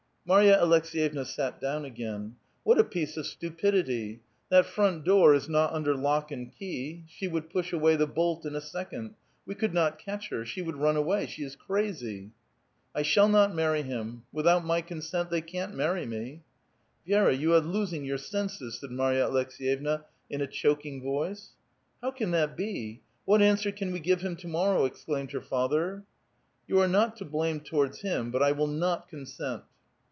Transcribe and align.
Marya 0.23 0.55
Aleks<;»yevna 0.61 1.25
sat 1.25 1.59
down 1.59 1.83
again. 1.83 2.35
"What 2.63 2.77
a 2.79 2.83
piece 2.83 3.17
of 3.17 3.25
stupidity! 3.25 4.21
that 4.49 4.67
front 4.67 5.03
door 5.03 5.33
is 5.33 5.49
not 5.49 5.73
under 5.73 5.95
lock 5.95 6.31
and 6.31 6.53
key; 6.55 7.03
she 7.09 7.27
would 7.27 7.49
i)ush 7.51 7.73
away 7.73 7.95
the 7.95 8.05
bolt 8.05 8.45
in 8.45 8.55
a 8.55 8.61
second; 8.61 9.15
we 9.47 9.55
could 9.55 9.73
not 9.73 9.97
ketch 9.97 10.29
her. 10.29 10.45
She 10.45 10.61
would 10.61 10.77
run 10.77 10.95
awav! 10.95 11.27
she 11.27 11.43
is 11.43 11.57
crazv!" 11.57 12.01
ft 12.03 12.21
ft" 12.27 12.31
I 12.95 13.01
shall 13.01 13.27
not 13.27 13.55
marry 13.55 13.81
him! 13.81 14.21
Without 14.31 14.63
my 14.63 14.81
consent, 14.83 15.31
they 15.31 15.41
can't 15.41 15.73
marry 15.75 16.05
me!"" 16.05 16.43
Vi6ra, 17.07 17.37
you 17.37 17.53
are 17.55 17.59
losing: 17.59 18.05
your 18.05 18.19
senses," 18.19 18.79
said 18.79 18.91
Marya 18.91 19.27
Aleks6 19.27 19.59
yevna 19.81 20.03
in 20.29 20.39
a 20.39 20.47
clioking 20.47 21.01
voice. 21.01 21.53
"How 21.99 22.11
can 22.11 22.29
that 22.31 22.55
be? 22.55 23.01
What 23.25 23.41
answer 23.41 23.71
can 23.71 23.91
we 23.91 23.99
give 23.99 24.21
him 24.21 24.35
to 24.37 24.47
morrow?" 24.47 24.85
exclaimed 24.85 25.31
her 25.31 25.41
father." 25.41 26.03
You 26.69 26.79
are 26.79 26.87
not 26.87 27.17
to 27.17 27.25
blame 27.25 27.61
towards 27.61 28.01
him, 28.01 28.29
but 28.29 28.43
I 28.43 28.51
will 28.51 28.67
not 28.67 29.09
con 29.09 29.25
sent." 29.25 29.63